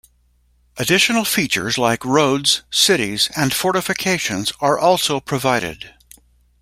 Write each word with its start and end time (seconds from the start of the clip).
Additional 0.77 1.23
features 1.25 1.77
like 1.77 2.03
roads, 2.03 2.63
cities, 2.71 3.29
and 3.37 3.53
fortifications 3.53 4.51
are 4.59 4.75
also 4.79 5.19
provided. 5.19 5.93